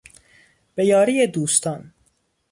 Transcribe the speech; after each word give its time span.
به 0.75 0.85
یاری 0.85 1.27
دوستان 1.27 1.93